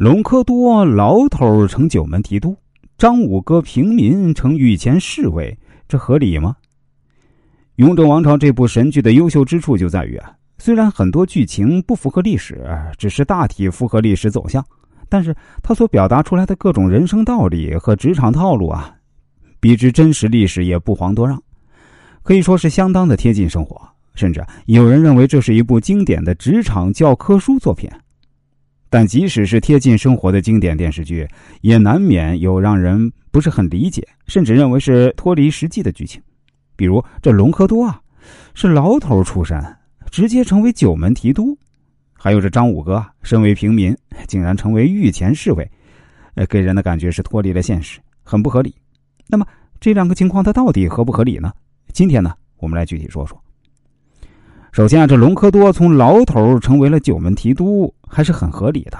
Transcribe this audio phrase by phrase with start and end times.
[0.00, 2.56] 隆科多牢头成九门提督，
[2.96, 5.54] 张五哥平民成御前侍卫，
[5.86, 6.56] 这合理吗？
[7.74, 12.66] 《雍正王朝》这部神剧的优秀之处就在于啊，虽然很多剧情不符合历史，
[12.96, 14.64] 只是大体符合历史走向，
[15.10, 18.94] 但是它所表达出来的各种人生道理和职场套路啊，
[19.60, 21.38] 比之真实历史也不遑多让，
[22.22, 23.78] 可以说是相当的贴近生活，
[24.14, 27.86] 甚至有人认为这是一部经典的职场教科书作品。
[28.92, 31.26] 但即使是贴近生活的经典电视剧，
[31.60, 36.20] 也难免有让人不是很理解，甚至认为是脱离实际的剧情。
[36.74, 38.00] 比如这隆科多啊，
[38.52, 39.64] 是牢头出身，
[40.10, 41.56] 直接成为九门提督；
[42.12, 43.96] 还有这张五哥，身为平民，
[44.26, 45.70] 竟然成为御前侍卫，
[46.34, 48.74] 呃，给人的感觉是脱离了现实，很不合理。
[49.28, 49.46] 那么
[49.78, 51.52] 这两个情况它到底合不合理呢？
[51.92, 53.40] 今天呢，我们来具体说说。
[54.72, 58.96] 首先啊，这隆科多从牢头成为了九门提督，还是很合理的。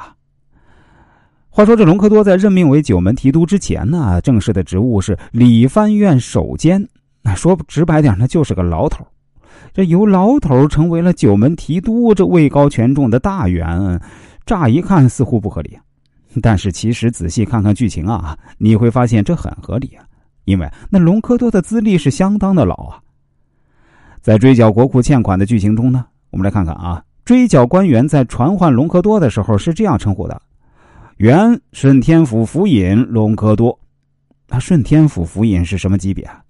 [1.49, 6.89] 话说，这隆科多在任命为九门提督之前呢，正式的职务是理藩院守监，
[7.23, 9.07] 那说直白点，那就是个牢头。
[9.73, 14.01] 这由牢头成为了九门提督，这位高权重的大员，
[14.45, 15.79] 乍一看似乎不合理，
[16.43, 20.05] 但是其实仔细看看剧情啊，你会发现这很合理啊，
[20.47, 22.99] 因为那隆科多的资历是相当的老啊。
[24.21, 30.41] 在追缴国库欠款的剧情中呢，我们来看看啊，追缴官员在传唤隆科多的时候是这样称呼的
[31.17, 33.77] ：“原顺天府府尹隆科多。”
[34.51, 36.43] 啊，顺天府府尹是什么级别啊？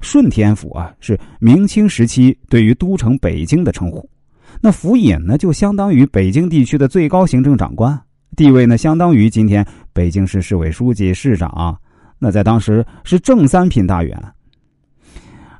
[0.00, 4.08] 顺天府啊，是明清时期对于都城北京的称呼。
[4.60, 7.98] 那府尹呢，就相当于北京地区的最高行政长官，
[8.36, 11.78] 地位呢，相当于今天北京市市委书记、市长。
[12.18, 14.20] 那在当时是正三品大员。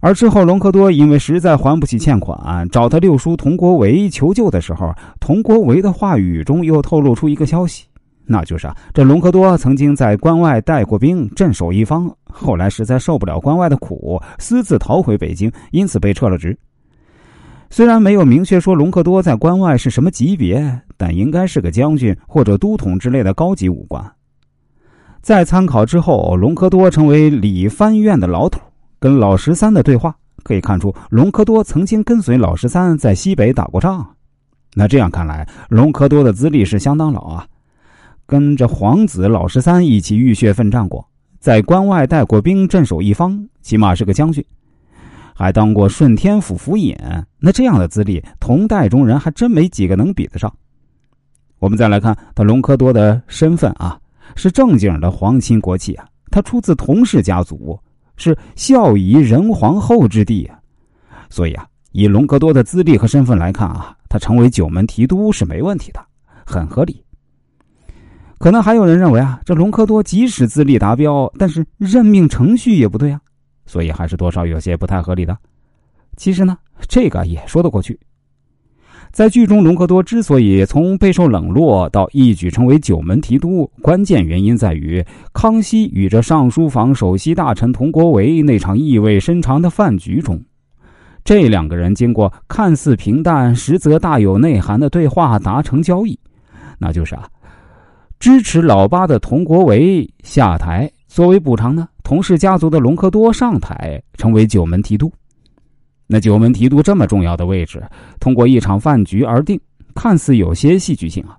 [0.04, 7.84] 而之后，隆科多因为实在还不起欠款，找他六叔佟国维求救的时候，佟国维的话语中又透露出一个消息，
[8.26, 16.58] 那就是啊，这隆科多曾经在关外带过兵，镇守一方，后来实在受不了关外的苦，私自逃回北京，因此被撤了职。
[17.70, 24.04] 虽然没有明确说隆科多在关外是什么级别，但应该是个将军或者都统之类的高级武官。
[25.20, 28.60] 在参考之后，隆科多成为理藩院的老头。
[29.02, 30.14] 跟老十三的对话
[30.44, 34.14] 可以看出，隆科多曾经跟随老十三在西北打过仗。
[34.74, 37.44] 那这样看来，隆科多的资历是相当老啊，
[38.26, 41.04] 跟着皇子老十三一起浴血奋战过，
[41.40, 44.44] 在关外带过兵，镇守一方，起码是个将军，
[45.34, 46.96] 还当过顺天府府尹。
[47.40, 50.54] 那这样的资历，同代中人还真没几个能比得上。
[51.58, 53.98] 我们再来看他隆科多的身份啊，
[54.36, 57.76] 是正经的皇亲国戚啊，他出自佟氏家族。
[58.16, 60.58] 是孝仪仁皇后之地啊，
[61.30, 66.04] 所以啊，以隆科多的资历和身份来看啊，他成为九门提督是没问题的，
[66.44, 67.02] 很合理。
[68.38, 73.20] 可能还有人认为啊，这隆科多即使资历达标，但是任命程序也不对啊，
[73.66, 75.36] 所以还是多少有些不太合理的。
[76.16, 76.58] 其实呢，
[76.88, 77.98] 这个也说得过去。
[79.12, 90.42] 在剧中，隆科多之所以从备受冷落到一举成为九门提督，关键原因在于康熙与这尚书房首席大臣佟国维那场意味深长的饭局中，
[91.24, 96.18] 这两个人经过看似平淡，实则大有内涵的对话达成交易，
[96.78, 97.28] 那就是啊，
[98.18, 105.12] 支持老八的佟国维下台，作为补偿呢，佟氏家族的隆科多上台，成为九门提督。
[106.06, 107.82] 那九门提督这么重要的位置，
[108.20, 109.58] 通过一场饭局而定，
[109.94, 111.36] 看似有些戏剧性啊。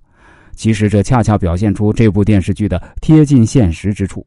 [0.56, 4.26] 其实这恰恰表现出这部电视剧的贴近现实之处。